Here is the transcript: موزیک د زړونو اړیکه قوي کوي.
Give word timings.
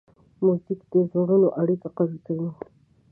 موزیک 0.43 0.81
د 0.91 0.93
زړونو 1.11 1.47
اړیکه 1.61 1.87
قوي 1.97 2.19
کوي. 2.25 2.49